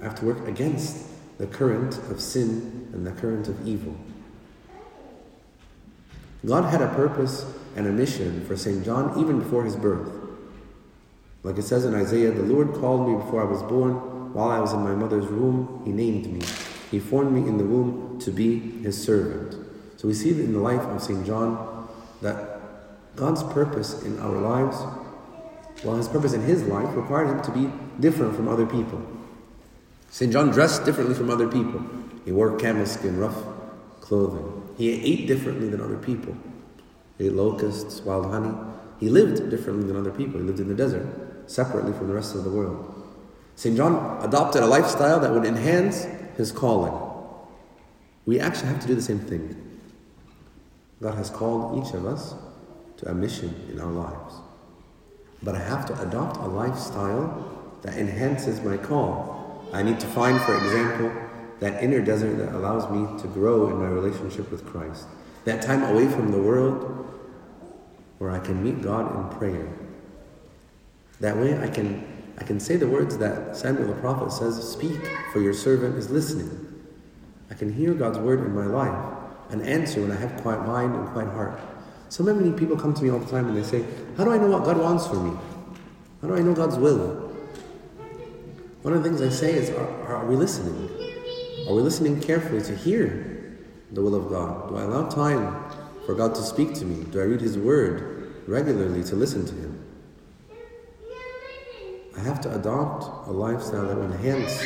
I 0.00 0.04
have 0.04 0.14
to 0.16 0.24
work 0.24 0.46
against 0.46 1.06
the 1.38 1.46
current 1.46 1.96
of 2.10 2.20
sin 2.20 2.90
and 2.92 3.06
the 3.06 3.12
current 3.12 3.48
of 3.48 3.66
evil. 3.66 3.96
God 6.44 6.70
had 6.70 6.82
a 6.82 6.88
purpose 6.88 7.46
and 7.76 7.86
a 7.86 7.92
mission 7.92 8.44
for 8.44 8.56
St. 8.56 8.84
John 8.84 9.18
even 9.18 9.38
before 9.38 9.64
his 9.64 9.76
birth. 9.76 10.10
Like 11.42 11.56
it 11.56 11.62
says 11.62 11.84
in 11.84 11.94
Isaiah, 11.94 12.32
the 12.32 12.42
Lord 12.42 12.74
called 12.74 13.08
me 13.08 13.16
before 13.16 13.40
I 13.42 13.50
was 13.50 13.62
born. 13.62 13.94
While 14.34 14.50
I 14.50 14.60
was 14.60 14.72
in 14.72 14.80
my 14.80 14.94
mother's 14.94 15.26
womb, 15.26 15.82
he 15.84 15.92
named 15.92 16.26
me. 16.26 16.40
He 16.90 16.98
formed 16.98 17.32
me 17.32 17.48
in 17.48 17.58
the 17.58 17.64
womb 17.64 18.18
to 18.20 18.30
be 18.30 18.58
his 18.82 19.02
servant. 19.02 19.56
So 20.02 20.08
we 20.08 20.14
see 20.14 20.30
in 20.30 20.52
the 20.52 20.58
life 20.58 20.80
of 20.80 21.00
St. 21.00 21.24
John 21.24 21.88
that 22.22 22.58
God's 23.14 23.44
purpose 23.44 24.02
in 24.02 24.18
our 24.18 24.36
lives, 24.36 24.76
well, 25.84 25.94
his 25.94 26.08
purpose 26.08 26.32
in 26.32 26.40
his 26.40 26.64
life 26.64 26.92
required 26.96 27.28
him 27.28 27.40
to 27.42 27.52
be 27.52 27.70
different 28.00 28.34
from 28.34 28.48
other 28.48 28.66
people. 28.66 29.00
St. 30.10 30.32
John 30.32 30.50
dressed 30.50 30.84
differently 30.84 31.14
from 31.14 31.30
other 31.30 31.46
people. 31.46 31.80
He 32.24 32.32
wore 32.32 32.56
camel 32.56 32.84
skin, 32.84 33.16
rough 33.16 33.44
clothing. 34.00 34.74
He 34.76 34.90
ate 34.90 35.28
differently 35.28 35.68
than 35.68 35.80
other 35.80 35.98
people. 35.98 36.36
He 37.16 37.26
ate 37.26 37.34
locusts, 37.34 38.00
wild 38.00 38.26
honey. 38.26 38.56
He 38.98 39.08
lived 39.08 39.50
differently 39.50 39.86
than 39.86 39.96
other 39.96 40.10
people. 40.10 40.40
He 40.40 40.44
lived 40.44 40.58
in 40.58 40.66
the 40.66 40.74
desert, 40.74 41.06
separately 41.48 41.92
from 41.92 42.08
the 42.08 42.14
rest 42.14 42.34
of 42.34 42.42
the 42.42 42.50
world. 42.50 42.92
St. 43.54 43.76
John 43.76 44.20
adopted 44.20 44.64
a 44.64 44.66
lifestyle 44.66 45.20
that 45.20 45.30
would 45.30 45.44
enhance 45.44 46.06
his 46.36 46.50
calling. 46.50 46.92
We 48.26 48.40
actually 48.40 48.70
have 48.70 48.80
to 48.80 48.88
do 48.88 48.96
the 48.96 49.02
same 49.02 49.20
thing. 49.20 49.68
God 51.02 51.16
has 51.16 51.28
called 51.28 51.84
each 51.84 51.92
of 51.92 52.06
us 52.06 52.34
to 52.96 53.10
a 53.10 53.14
mission 53.14 53.54
in 53.70 53.78
our 53.78 53.92
lives. 53.92 54.36
But 55.42 55.56
I 55.56 55.58
have 55.58 55.84
to 55.86 56.00
adopt 56.00 56.38
a 56.38 56.46
lifestyle 56.46 57.50
that 57.82 57.98
enhances 57.98 58.62
my 58.62 58.78
call 58.78 59.42
I 59.72 59.82
need 59.82 59.98
to 60.00 60.06
find, 60.06 60.38
for 60.42 60.54
example, 60.54 61.10
that 61.60 61.82
inner 61.82 62.02
desert 62.02 62.36
that 62.36 62.54
allows 62.54 62.90
me 62.90 63.20
to 63.22 63.28
grow 63.28 63.68
in 63.68 63.78
my 63.78 63.86
relationship 63.86 64.50
with 64.50 64.66
Christ. 64.66 65.06
That 65.44 65.62
time 65.62 65.82
away 65.82 66.06
from 66.08 66.30
the 66.30 66.38
world 66.38 67.08
where 68.18 68.30
I 68.30 68.38
can 68.38 68.62
meet 68.62 68.82
God 68.82 69.16
in 69.16 69.38
prayer. 69.38 69.68
That 71.20 71.36
way 71.36 71.58
I 71.58 71.68
can 71.68 72.10
I 72.38 72.44
can 72.44 72.58
say 72.58 72.76
the 72.76 72.88
words 72.88 73.18
that 73.18 73.56
Samuel 73.56 73.88
the 73.88 74.00
prophet 74.00 74.32
says, 74.32 74.56
Speak, 74.70 74.98
for 75.32 75.40
your 75.40 75.54
servant 75.54 75.96
is 75.96 76.10
listening. 76.10 76.82
I 77.50 77.54
can 77.54 77.72
hear 77.72 77.94
God's 77.94 78.18
word 78.18 78.40
in 78.40 78.54
my 78.54 78.66
life 78.66 79.11
and 79.52 79.62
answer 79.62 80.00
when 80.00 80.10
I 80.10 80.16
have 80.16 80.34
quiet 80.42 80.66
mind 80.66 80.94
and 80.94 81.06
quiet 81.10 81.28
heart. 81.28 81.60
So 82.08 82.24
many 82.24 82.52
people 82.52 82.76
come 82.76 82.92
to 82.94 83.04
me 83.04 83.10
all 83.10 83.18
the 83.20 83.30
time 83.30 83.46
and 83.46 83.56
they 83.56 83.62
say, 83.62 83.84
How 84.16 84.24
do 84.24 84.32
I 84.32 84.38
know 84.38 84.48
what 84.48 84.64
God 84.64 84.78
wants 84.78 85.06
for 85.06 85.16
me? 85.16 85.36
How 86.20 86.28
do 86.28 86.34
I 86.34 86.40
know 86.40 86.54
God's 86.54 86.76
will? 86.76 87.30
One 88.82 88.94
of 88.94 89.02
the 89.02 89.08
things 89.08 89.22
I 89.22 89.28
say 89.28 89.54
is, 89.54 89.70
are, 89.70 90.06
are 90.06 90.26
we 90.26 90.34
listening? 90.34 90.90
Are 91.68 91.74
we 91.74 91.82
listening 91.82 92.20
carefully 92.20 92.60
to 92.62 92.74
hear 92.74 93.56
the 93.92 94.02
will 94.02 94.14
of 94.14 94.28
God? 94.28 94.70
Do 94.70 94.76
I 94.76 94.82
allow 94.82 95.08
time 95.08 95.62
for 96.04 96.14
God 96.14 96.34
to 96.34 96.42
speak 96.42 96.74
to 96.74 96.84
me? 96.84 97.04
Do 97.04 97.20
I 97.20 97.24
read 97.24 97.40
His 97.40 97.56
Word 97.56 98.34
regularly 98.48 99.04
to 99.04 99.14
listen 99.14 99.46
to 99.46 99.54
Him? 99.54 99.84
I 102.16 102.20
have 102.20 102.40
to 102.42 102.54
adopt 102.54 103.28
a 103.28 103.32
lifestyle 103.32 103.86
that 103.86 103.96
will 103.96 104.04
enhance 104.04 104.64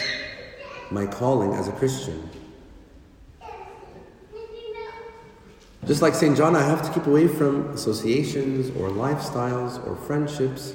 my 0.90 1.06
calling 1.06 1.52
as 1.52 1.68
a 1.68 1.72
Christian. 1.72 2.28
Just 5.86 6.02
like 6.02 6.14
St. 6.14 6.36
John, 6.36 6.56
I 6.56 6.62
have 6.62 6.82
to 6.82 6.92
keep 6.92 7.06
away 7.06 7.28
from 7.28 7.70
associations 7.70 8.70
or 8.70 8.88
lifestyles 8.88 9.86
or 9.86 9.94
friendships 9.94 10.74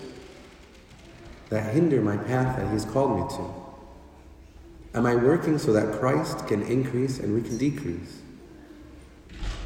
that 1.49 1.73
hinder 1.73 2.01
my 2.01 2.15
path 2.15 2.55
that 2.55 2.71
He's 2.71 2.85
called 2.85 3.19
me 3.19 3.35
to. 3.35 4.97
Am 4.97 5.05
I 5.05 5.15
working 5.15 5.57
so 5.57 5.73
that 5.73 5.99
Christ 5.99 6.47
can 6.47 6.61
increase 6.61 7.19
and 7.19 7.33
we 7.33 7.41
can 7.41 7.57
decrease? 7.57 8.21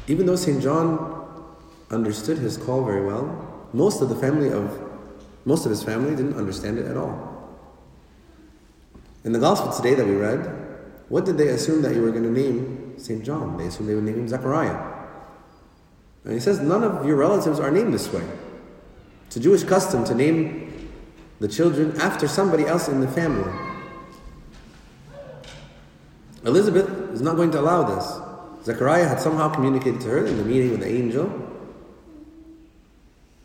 Even 0.08 0.26
though 0.26 0.34
St. 0.34 0.60
John 0.60 1.24
understood 1.92 2.38
his 2.38 2.56
call 2.56 2.84
very 2.84 3.04
well, 3.04 3.68
most 3.72 4.02
of 4.02 4.08
the 4.08 4.16
family 4.16 4.50
of 4.50 4.82
most 5.44 5.64
of 5.64 5.70
his 5.70 5.84
family 5.84 6.10
didn't 6.16 6.34
understand 6.34 6.76
it 6.76 6.86
at 6.86 6.96
all. 6.96 7.56
In 9.22 9.30
the 9.30 9.38
gospel 9.38 9.72
today 9.72 9.94
that 9.94 10.04
we 10.04 10.16
read, 10.16 10.44
what 11.08 11.24
did 11.24 11.38
they 11.38 11.48
assume 11.48 11.82
that 11.82 11.94
you 11.94 12.02
were 12.02 12.10
going 12.10 12.24
to 12.24 12.30
name 12.30 12.94
St. 12.98 13.24
John? 13.24 13.56
They 13.56 13.66
assumed 13.66 13.88
they 13.88 13.94
would 13.94 14.02
name 14.02 14.16
him 14.16 14.28
Zechariah. 14.28 14.95
And 16.26 16.34
he 16.34 16.40
says, 16.40 16.60
none 16.60 16.82
of 16.82 17.06
your 17.06 17.16
relatives 17.16 17.60
are 17.60 17.70
named 17.70 17.94
this 17.94 18.12
way. 18.12 18.26
It's 19.28 19.36
a 19.36 19.40
Jewish 19.40 19.62
custom 19.62 20.04
to 20.04 20.14
name 20.14 20.90
the 21.38 21.48
children 21.48 21.98
after 22.00 22.26
somebody 22.26 22.66
else 22.66 22.88
in 22.88 23.00
the 23.00 23.08
family. 23.08 23.52
Elizabeth 26.44 26.88
is 27.12 27.22
not 27.22 27.36
going 27.36 27.52
to 27.52 27.60
allow 27.60 27.84
this. 27.84 28.64
Zechariah 28.64 29.06
had 29.06 29.20
somehow 29.20 29.48
communicated 29.48 30.00
to 30.00 30.08
her 30.08 30.26
in 30.26 30.36
the 30.36 30.44
meeting 30.44 30.72
with 30.72 30.80
the 30.80 30.88
angel 30.88 31.30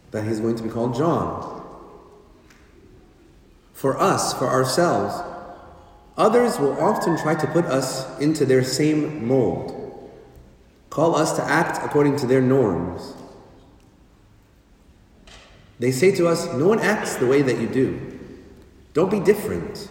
that 0.09 0.27
he's 0.27 0.39
going 0.39 0.55
to 0.55 0.63
be 0.63 0.69
called 0.69 0.95
John. 0.95 1.61
For 3.73 4.00
us, 4.00 4.33
for 4.33 4.47
ourselves, 4.47 5.15
others 6.17 6.59
will 6.59 6.79
often 6.79 7.17
try 7.17 7.35
to 7.35 7.47
put 7.47 7.65
us 7.65 8.19
into 8.19 8.45
their 8.45 8.63
same 8.63 9.27
mold, 9.27 9.80
call 10.91 11.15
us 11.15 11.36
to 11.38 11.43
act 11.43 11.83
according 11.83 12.17
to 12.17 12.27
their 12.27 12.41
norms. 12.41 13.15
They 15.79 15.91
say 15.91 16.12
to 16.12 16.27
us, 16.27 16.45
No 16.53 16.67
one 16.67 16.79
acts 16.79 17.15
the 17.15 17.25
way 17.25 17.41
that 17.41 17.57
you 17.57 17.67
do. 17.67 18.19
Don't 18.93 19.10
be 19.10 19.19
different. 19.19 19.89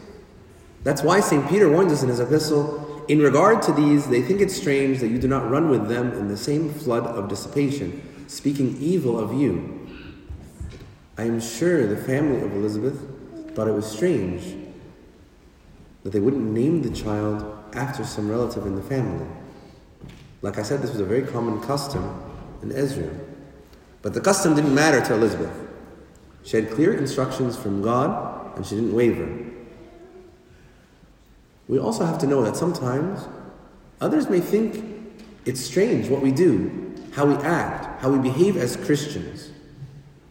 That's 0.85 1.03
why 1.03 1.19
St. 1.19 1.49
Peter 1.49 1.69
warns 1.69 1.93
us 1.93 2.05
in 2.05 2.09
his 2.09 2.21
epistle 2.21 2.87
in 3.11 3.19
regard 3.19 3.61
to 3.63 3.73
these, 3.73 4.07
they 4.07 4.23
think 4.23 4.41
it 4.41 4.53
strange 4.53 5.01
that 5.01 5.09
you 5.09 5.19
do 5.19 5.27
not 5.27 5.51
run 5.51 5.69
with 5.69 5.89
them 5.89 6.13
in 6.13 6.29
the 6.29 6.37
same 6.37 6.73
flood 6.73 7.05
of 7.05 7.29
dissipation, 7.29 8.01
speaking 8.29 8.77
evil 8.79 9.19
of 9.19 9.35
you. 9.35 9.89
I 11.19 11.25
am 11.25 11.41
sure 11.41 11.89
the 11.89 11.97
family 11.97 12.41
of 12.41 12.55
Elizabeth 12.55 13.05
thought 13.53 13.67
it 13.67 13.73
was 13.75 13.91
strange 13.91 14.55
that 16.05 16.11
they 16.11 16.21
wouldn't 16.21 16.53
name 16.53 16.83
the 16.83 16.91
child 16.91 17.45
after 17.75 18.05
some 18.05 18.31
relative 18.31 18.65
in 18.65 18.77
the 18.77 18.83
family. 18.83 19.27
Like 20.43 20.59
I 20.59 20.63
said, 20.63 20.83
this 20.83 20.91
was 20.91 21.01
a 21.01 21.05
very 21.05 21.23
common 21.23 21.61
custom 21.61 22.23
in 22.63 22.71
Israel. 22.73 23.15
But 24.03 24.15
the 24.15 24.21
custom 24.21 24.55
didn't 24.55 24.75
matter 24.75 25.01
to 25.01 25.15
Elizabeth. 25.15 25.53
She 26.43 26.57
had 26.57 26.71
clear 26.71 26.95
instructions 26.95 27.57
from 27.57 27.83
God 27.83 28.57
and 28.57 28.67
she 28.67 28.75
didn't 28.75 28.95
waver 28.95 29.51
we 31.71 31.79
also 31.79 32.05
have 32.05 32.19
to 32.19 32.27
know 32.27 32.43
that 32.43 32.57
sometimes 32.57 33.29
others 34.01 34.29
may 34.29 34.41
think 34.41 34.85
it's 35.47 35.61
strange 35.61 36.09
what 36.09 36.21
we 36.21 36.33
do, 36.33 36.97
how 37.13 37.25
we 37.25 37.35
act, 37.37 38.03
how 38.03 38.11
we 38.11 38.19
behave 38.19 38.57
as 38.57 38.77
Christians. 38.77 39.53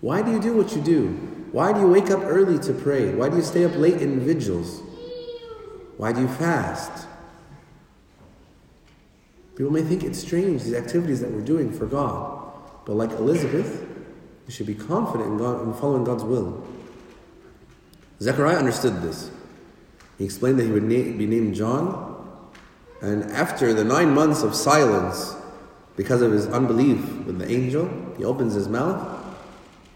Why 0.01 0.21
do 0.21 0.31
you 0.31 0.41
do 0.41 0.53
what 0.53 0.75
you 0.75 0.81
do? 0.81 1.07
Why 1.53 1.71
do 1.71 1.79
you 1.79 1.87
wake 1.87 2.11
up 2.11 2.19
early 2.23 2.59
to 2.59 2.73
pray? 2.73 3.15
Why 3.15 3.29
do 3.29 3.37
you 3.37 3.41
stay 3.41 3.63
up 3.63 3.73
late 3.77 4.01
in 4.01 4.19
vigils? 4.19 4.81
Why 5.95 6.11
do 6.11 6.19
you 6.19 6.27
fast? 6.27 7.07
People 9.59 9.73
may 9.73 9.81
think 9.81 10.05
it's 10.05 10.19
strange, 10.19 10.63
these 10.63 10.73
activities 10.73 11.19
that 11.19 11.29
we're 11.31 11.41
doing 11.41 11.69
for 11.69 11.85
God. 11.85 12.49
But 12.85 12.93
like 12.93 13.11
Elizabeth, 13.11 13.85
we 14.47 14.53
should 14.53 14.67
be 14.67 14.73
confident 14.73 15.31
in, 15.33 15.37
God, 15.37 15.63
in 15.63 15.73
following 15.73 16.05
God's 16.05 16.23
will. 16.23 16.65
Zechariah 18.21 18.55
understood 18.55 19.01
this. 19.01 19.29
He 20.17 20.23
explained 20.23 20.59
that 20.59 20.63
he 20.63 20.71
would 20.71 20.83
na- 20.83 21.17
be 21.17 21.27
named 21.27 21.55
John. 21.55 22.25
And 23.01 23.25
after 23.25 23.73
the 23.73 23.83
nine 23.83 24.13
months 24.13 24.43
of 24.43 24.55
silence, 24.55 25.35
because 25.97 26.21
of 26.21 26.31
his 26.31 26.47
unbelief 26.47 27.05
with 27.25 27.37
the 27.37 27.51
angel, 27.51 27.89
he 28.17 28.23
opens 28.23 28.53
his 28.53 28.69
mouth 28.69 29.05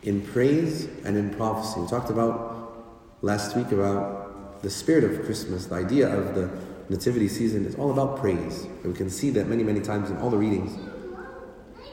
in 0.02 0.24
praise 0.24 0.90
and 1.06 1.16
in 1.16 1.34
prophecy. 1.36 1.80
We 1.80 1.88
talked 1.88 2.10
about 2.10 2.84
last 3.22 3.56
week 3.56 3.72
about 3.72 4.62
the 4.62 4.70
spirit 4.70 5.06
of 5.06 5.24
Christmas, 5.24 5.68
the 5.68 5.76
idea 5.76 6.14
of 6.14 6.36
the 6.36 6.52
nativity 6.94 7.28
season 7.28 7.66
is 7.66 7.76
all 7.76 7.92
about 7.92 8.20
praise. 8.20 8.64
And 8.64 8.86
we 8.86 8.94
can 8.94 9.10
see 9.10 9.32
that 9.32 9.48
many, 9.48 9.64
many 9.64 9.82
times 9.82 10.12
in 10.12 10.18
all 10.18 10.30
the 10.30 10.38
readings 10.38 10.78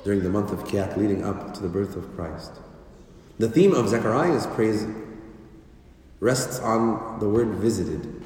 during 0.04 0.22
the 0.22 0.28
month 0.30 0.52
of 0.52 0.64
Kiak 0.64 0.96
leading 0.96 1.24
up 1.24 1.54
to 1.54 1.62
the 1.62 1.68
birth 1.68 1.96
of 1.96 2.14
Christ. 2.14 2.52
The 3.38 3.48
theme 3.48 3.72
of 3.72 3.88
Zechariah's 3.88 4.46
praise 4.48 4.86
rests 6.20 6.60
on 6.60 7.18
the 7.18 7.28
word 7.28 7.48
visited. 7.54 8.22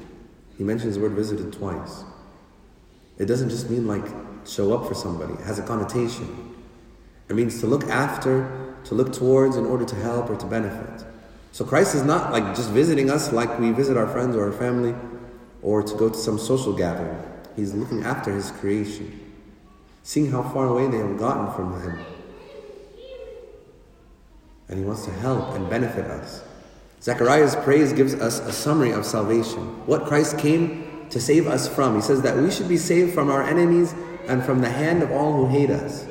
He 0.57 0.63
mentions 0.63 0.95
the 0.95 1.01
word 1.01 1.13
visited 1.13 1.53
twice. 1.53 2.03
It 3.17 3.25
doesn't 3.25 3.49
just 3.49 3.69
mean 3.69 3.87
like 3.87 4.05
show 4.45 4.73
up 4.75 4.85
for 4.87 4.93
somebody, 4.93 5.33
it 5.33 5.45
has 5.45 5.57
a 5.57 5.63
connotation. 5.63 6.53
It 7.29 7.35
means 7.35 7.59
to 7.61 7.67
look 7.67 7.85
after, 7.85 8.75
to 8.83 8.93
look 8.93 9.11
towards 9.11 9.55
in 9.55 9.65
order 9.65 9.85
to 9.85 9.95
help 9.95 10.29
or 10.29 10.35
to 10.35 10.45
benefit. 10.45 11.07
So 11.53 11.65
Christ 11.65 11.95
is 11.95 12.03
not 12.03 12.31
like 12.31 12.55
just 12.55 12.69
visiting 12.69 13.09
us 13.09 13.31
like 13.31 13.57
we 13.57 13.71
visit 13.71 13.97
our 13.97 14.07
friends 14.07 14.35
or 14.35 14.45
our 14.45 14.51
family 14.51 14.93
or 15.65 15.81
to 15.81 15.95
go 15.95 16.07
to 16.07 16.15
some 16.15 16.37
social 16.37 16.71
gathering. 16.71 17.17
He's 17.55 17.73
looking 17.73 18.03
after 18.03 18.31
his 18.31 18.51
creation, 18.51 19.19
seeing 20.03 20.29
how 20.29 20.43
far 20.43 20.67
away 20.67 20.87
they 20.87 20.99
have 20.99 21.17
gotten 21.17 21.51
from 21.53 21.81
him. 21.81 22.05
And 24.69 24.77
he 24.77 24.85
wants 24.85 25.05
to 25.05 25.11
help 25.11 25.55
and 25.55 25.67
benefit 25.67 26.05
us. 26.05 26.43
Zechariah's 27.01 27.55
praise 27.55 27.93
gives 27.93 28.13
us 28.13 28.39
a 28.39 28.51
summary 28.51 28.91
of 28.91 29.05
salvation, 29.07 29.61
what 29.87 30.05
Christ 30.05 30.37
came 30.37 31.07
to 31.09 31.19
save 31.19 31.47
us 31.47 31.67
from. 31.67 31.95
He 31.95 32.01
says 32.01 32.21
that 32.21 32.37
we 32.37 32.51
should 32.51 32.69
be 32.69 32.77
saved 32.77 33.15
from 33.15 33.31
our 33.31 33.41
enemies 33.41 33.95
and 34.27 34.43
from 34.43 34.61
the 34.61 34.69
hand 34.69 35.01
of 35.01 35.11
all 35.11 35.33
who 35.33 35.47
hate 35.47 35.71
us. 35.71 36.05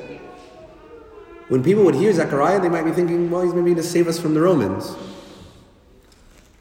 When 1.47 1.63
people 1.63 1.85
would 1.85 1.95
hear 1.95 2.11
Zechariah, 2.11 2.59
they 2.59 2.69
might 2.69 2.83
be 2.83 2.91
thinking, 2.91 3.31
well, 3.31 3.43
he's 3.43 3.53
maybe 3.53 3.73
to 3.75 3.83
save 3.83 4.09
us 4.09 4.19
from 4.19 4.33
the 4.33 4.41
Romans. 4.41 4.93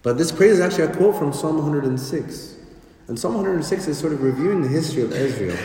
But 0.04 0.16
this 0.16 0.30
praise 0.30 0.52
is 0.52 0.60
actually 0.60 0.84
a 0.84 0.96
quote 0.96 1.16
from 1.16 1.32
Psalm 1.32 1.56
106. 1.56 2.54
And 3.06 3.18
Psalm 3.18 3.34
106 3.34 3.86
is 3.86 3.98
sort 3.98 4.14
of 4.14 4.22
reviewing 4.22 4.62
the 4.62 4.68
history 4.68 5.02
of 5.02 5.12
Israel 5.12 5.58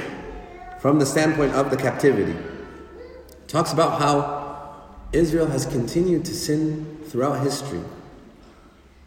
from 0.80 1.00
the 1.00 1.06
standpoint 1.06 1.54
of 1.54 1.72
the 1.72 1.78
captivity. 1.78 2.34
It 2.34 3.48
talks 3.48 3.72
about 3.72 4.00
how 4.00 4.76
Israel 5.14 5.48
has 5.48 5.66
continued 5.66 6.26
to 6.26 6.34
sin 6.34 7.00
throughout 7.06 7.42
history. 7.42 7.82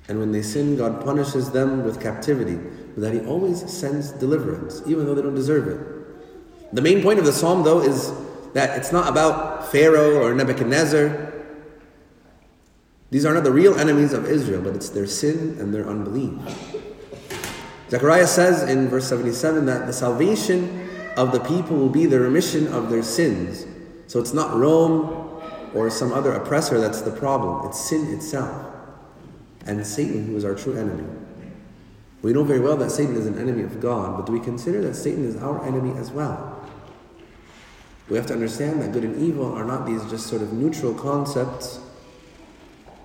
And 0.09 0.19
when 0.19 0.33
they 0.33 0.43
sin, 0.43 0.77
God 0.77 1.05
punishes 1.05 1.51
them 1.51 1.85
with 1.85 2.01
captivity, 2.01 2.57
but 2.95 3.03
that 3.03 3.13
He 3.13 3.21
always 3.21 3.71
sends 3.71 4.11
deliverance, 4.13 4.83
even 4.87 5.05
though 5.07 5.15
they 5.15 5.23
don't 5.23 5.35
deserve 5.35 5.69
it. 5.69 6.75
The 6.75 6.83
main 6.83 7.03
point 7.03 7.19
of 7.19 7.27
the 7.27 7.33
psalm, 7.33 7.63
though, 7.63 7.81
is 7.81 8.13
that 8.55 8.79
it's 8.79 8.93
not 8.93 9.09
about 9.09 9.71
Pharaoh 9.71 10.23
or 10.23 10.35
Nebuchadnezzar. 10.35 11.33
These 13.11 13.27
are 13.27 13.35
not 13.35 13.45
the 13.45 13.53
real 13.53 13.79
enemies 13.79 14.15
of 14.15 14.27
Israel, 14.27 14.63
but 14.63 14.75
it's 14.75 14.89
their 14.89 15.07
sin 15.07 15.57
and 15.61 15.73
their 15.73 15.87
unbelief. 15.87 16.33
Zechariah 17.93 18.27
says 18.27 18.63
in 18.63 18.89
verse 18.89 19.07
77 19.07 19.67
that 19.67 19.87
the 19.87 19.93
salvation 19.93 20.89
of 21.19 21.31
the 21.31 21.41
people 21.41 21.77
will 21.77 21.91
be 21.91 22.07
the 22.07 22.19
remission 22.19 22.67
of 22.69 22.89
their 22.89 23.03
sins. 23.03 23.67
So 24.07 24.19
it's 24.19 24.33
not 24.33 24.57
Rome 24.57 25.43
or 25.75 25.91
some 25.91 26.11
other 26.11 26.33
oppressor 26.33 26.81
that's 26.81 27.03
the 27.03 27.11
problem, 27.11 27.69
it's 27.69 27.79
sin 27.79 28.15
itself 28.15 28.73
and 29.67 29.87
Satan, 29.87 30.25
who 30.25 30.39
is 30.39 30.45
our 30.47 30.55
true 30.55 30.75
enemy. 30.75 31.05
We 32.23 32.33
know 32.33 32.45
very 32.45 32.61
well 32.61 32.79
that 32.79 32.91
Satan 32.91 33.15
is 33.15 33.27
an 33.27 33.39
enemy 33.39 33.63
of 33.63 33.79
God, 33.79 34.17
but 34.17 34.25
do 34.25 34.33
we 34.33 34.41
consider 34.41 34.81
that 34.81 34.95
Satan 34.95 35.27
is 35.27 35.37
our 35.37 35.63
enemy 35.63 35.95
as 35.99 36.11
well? 36.11 36.67
We 38.09 38.17
have 38.17 38.27
to 38.29 38.33
understand 38.33 38.81
that 38.81 38.93
good 38.93 39.05
and 39.05 39.21
evil 39.23 39.53
are 39.53 39.65
not 39.65 39.85
these 39.85 40.03
just 40.09 40.29
sort 40.29 40.41
of 40.41 40.55
neutral 40.55 40.95
concepts 40.95 41.79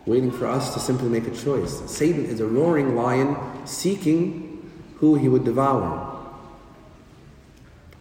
waiting 0.05 0.31
for 0.31 0.47
us 0.47 0.73
to 0.75 0.79
simply 0.79 1.09
make 1.09 1.27
a 1.27 1.35
choice. 1.35 1.81
Satan 1.91 2.23
is 2.23 2.39
a 2.39 2.47
roaring 2.47 2.95
lion 2.95 3.35
seeking 3.67 4.56
who 4.97 5.15
he 5.15 5.27
would 5.27 5.43
devour. 5.43 6.15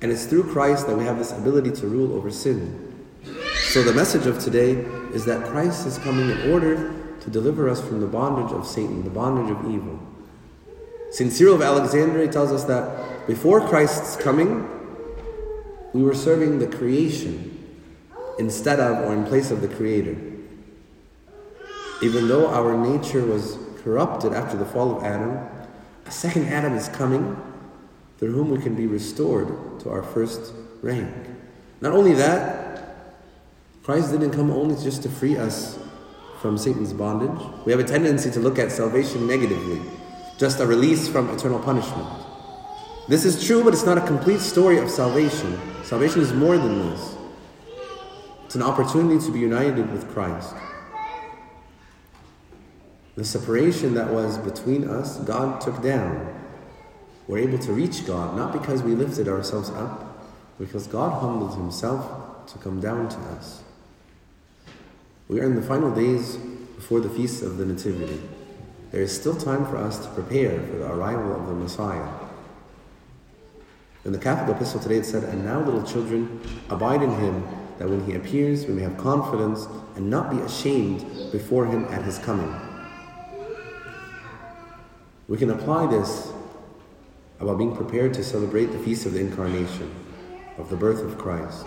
And 0.00 0.12
it's 0.12 0.26
through 0.26 0.52
Christ 0.52 0.86
that 0.86 0.96
we 0.96 1.04
have 1.04 1.18
this 1.18 1.32
ability 1.32 1.72
to 1.72 1.86
rule 1.86 2.14
over 2.16 2.30
sin. 2.30 3.06
So 3.68 3.82
the 3.82 3.92
message 3.92 4.26
of 4.26 4.38
today 4.38 4.72
is 5.12 5.24
that 5.24 5.46
Christ 5.46 5.86
is 5.86 5.98
coming 5.98 6.30
in 6.30 6.52
order 6.52 6.94
to 7.20 7.30
deliver 7.30 7.68
us 7.68 7.80
from 7.80 8.00
the 8.00 8.06
bondage 8.06 8.52
of 8.52 8.66
Satan, 8.66 9.04
the 9.04 9.10
bondage 9.10 9.50
of 9.50 9.70
evil. 9.70 9.98
St. 11.10 11.32
Cyril 11.32 11.54
of 11.54 11.62
Alexandria 11.62 12.28
tells 12.30 12.52
us 12.52 12.64
that 12.64 13.26
before 13.26 13.66
Christ's 13.66 14.16
coming, 14.16 14.68
we 15.92 16.02
were 16.02 16.14
serving 16.14 16.58
the 16.58 16.66
creation 16.66 17.52
instead 18.38 18.80
of 18.80 19.04
or 19.04 19.14
in 19.14 19.24
place 19.24 19.50
of 19.50 19.60
the 19.62 19.68
Creator. 19.68 20.16
Even 22.02 22.28
though 22.28 22.48
our 22.48 22.76
nature 22.76 23.24
was 23.24 23.58
corrupted 23.82 24.34
after 24.34 24.56
the 24.56 24.66
fall 24.66 24.96
of 24.96 25.04
Adam, 25.04 25.38
a 26.06 26.10
second 26.10 26.48
Adam 26.48 26.74
is 26.74 26.88
coming 26.88 27.36
through 28.18 28.32
whom 28.32 28.50
we 28.50 28.58
can 28.58 28.74
be 28.74 28.86
restored 28.86 29.80
to 29.80 29.90
our 29.90 30.02
first 30.02 30.52
rank. 30.82 31.12
Not 31.80 31.92
only 31.92 32.12
that, 32.14 33.04
Christ 33.82 34.10
didn't 34.10 34.30
come 34.30 34.50
only 34.50 34.82
just 34.82 35.02
to 35.02 35.08
free 35.08 35.36
us 35.36 35.78
from 36.40 36.56
Satan's 36.56 36.92
bondage. 36.92 37.44
We 37.64 37.72
have 37.72 37.80
a 37.80 37.84
tendency 37.84 38.30
to 38.30 38.40
look 38.40 38.58
at 38.58 38.72
salvation 38.72 39.26
negatively, 39.26 39.80
just 40.38 40.60
a 40.60 40.66
release 40.66 41.08
from 41.08 41.30
eternal 41.30 41.58
punishment. 41.58 42.08
This 43.08 43.24
is 43.24 43.46
true, 43.46 43.62
but 43.62 43.72
it's 43.72 43.84
not 43.84 43.98
a 43.98 44.06
complete 44.06 44.40
story 44.40 44.78
of 44.78 44.90
salvation. 44.90 45.58
Salvation 45.84 46.20
is 46.20 46.32
more 46.32 46.58
than 46.58 46.90
this. 46.90 47.14
It's 48.44 48.54
an 48.54 48.62
opportunity 48.62 49.24
to 49.24 49.32
be 49.32 49.38
united 49.38 49.90
with 49.92 50.08
Christ. 50.12 50.54
The 53.16 53.24
separation 53.24 53.94
that 53.94 54.12
was 54.12 54.36
between 54.36 54.88
us, 54.88 55.16
God 55.20 55.62
took 55.62 55.82
down. 55.82 56.34
We're 57.26 57.38
able 57.38 57.58
to 57.60 57.72
reach 57.72 58.06
God, 58.06 58.36
not 58.36 58.52
because 58.52 58.82
we 58.82 58.94
lifted 58.94 59.26
ourselves 59.26 59.70
up, 59.70 60.22
but 60.58 60.66
because 60.66 60.86
God 60.86 61.18
humbled 61.20 61.54
Himself 61.54 62.46
to 62.52 62.58
come 62.58 62.78
down 62.78 63.08
to 63.08 63.16
us. 63.30 63.62
We 65.28 65.40
are 65.40 65.44
in 65.44 65.56
the 65.56 65.62
final 65.62 65.92
days 65.94 66.36
before 66.76 67.00
the 67.00 67.08
feast 67.08 67.42
of 67.42 67.56
the 67.56 67.64
Nativity. 67.64 68.20
There 68.92 69.02
is 69.02 69.18
still 69.18 69.34
time 69.34 69.64
for 69.64 69.78
us 69.78 69.98
to 70.04 70.10
prepare 70.12 70.60
for 70.60 70.76
the 70.76 70.92
arrival 70.92 71.40
of 71.40 71.46
the 71.46 71.54
Messiah. 71.54 72.06
In 74.04 74.12
the 74.12 74.18
Catholic 74.18 74.56
epistle 74.56 74.78
today 74.78 74.98
it 74.98 75.06
said, 75.06 75.24
And 75.24 75.42
now, 75.42 75.60
little 75.60 75.82
children, 75.82 76.40
abide 76.68 77.02
in 77.02 77.10
Him, 77.12 77.42
that 77.78 77.88
when 77.88 78.04
He 78.04 78.14
appears, 78.14 78.66
we 78.66 78.74
may 78.74 78.82
have 78.82 78.98
confidence 78.98 79.66
and 79.96 80.10
not 80.10 80.30
be 80.30 80.36
ashamed 80.40 81.32
before 81.32 81.64
Him 81.64 81.86
at 81.86 82.04
His 82.04 82.18
coming. 82.18 82.65
We 85.28 85.36
can 85.36 85.50
apply 85.50 85.86
this 85.86 86.32
about 87.40 87.58
being 87.58 87.74
prepared 87.74 88.14
to 88.14 88.22
celebrate 88.22 88.66
the 88.66 88.78
Feast 88.78 89.06
of 89.06 89.12
the 89.12 89.20
Incarnation, 89.20 89.92
of 90.56 90.70
the 90.70 90.76
birth 90.76 91.02
of 91.02 91.18
Christ. 91.18 91.66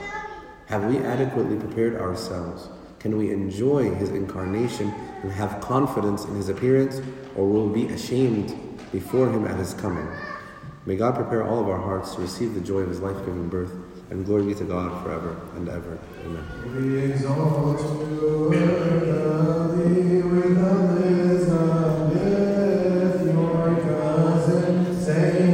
Have 0.68 0.86
we 0.86 1.00
adequately 1.00 1.58
prepared 1.58 1.96
ourselves? 1.98 2.70
Can 3.00 3.18
we 3.18 3.32
enjoy 3.32 3.94
His 3.96 4.10
incarnation 4.12 4.94
and 5.24 5.32
have 5.32 5.60
confidence 5.60 6.24
in 6.26 6.36
His 6.36 6.48
appearance, 6.48 7.02
or 7.36 7.48
will 7.50 7.68
we 7.68 7.86
be 7.86 7.94
ashamed 7.94 8.56
before 8.94 9.30
Him 9.30 9.46
at 9.46 9.58
His 9.58 9.74
coming? 9.74 10.08
May 10.86 10.96
God 10.96 11.16
prepare 11.16 11.44
all 11.44 11.60
of 11.60 11.68
our 11.68 11.80
hearts 11.80 12.16
to 12.16 12.22
receive 12.22 12.54
the 12.54 12.62
joy 12.62 12.80
of 12.80 12.90
His 12.90 13.02
life 13.02 13.18
giving 13.26 13.50
birth, 13.50 13.74
and 14.10 14.26
glory 14.26 14.46
be 14.46 14.56
to 14.56 14.64
God 14.64 15.04
forever 15.04 15.38
and 15.56 15.68
ever. 15.68 16.00
Amen. 16.24 16.46